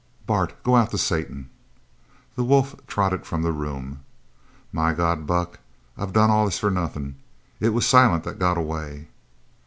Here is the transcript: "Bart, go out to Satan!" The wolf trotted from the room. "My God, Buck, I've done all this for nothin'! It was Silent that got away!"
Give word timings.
"Bart, 0.25 0.55
go 0.63 0.75
out 0.77 0.89
to 0.89 0.97
Satan!" 0.97 1.51
The 2.35 2.43
wolf 2.43 2.73
trotted 2.87 3.23
from 3.23 3.43
the 3.43 3.51
room. 3.51 3.99
"My 4.73 4.93
God, 4.93 5.27
Buck, 5.27 5.59
I've 5.95 6.11
done 6.11 6.31
all 6.31 6.45
this 6.45 6.57
for 6.57 6.71
nothin'! 6.71 7.17
It 7.59 7.69
was 7.69 7.85
Silent 7.85 8.23
that 8.23 8.39
got 8.39 8.57
away!" 8.57 9.09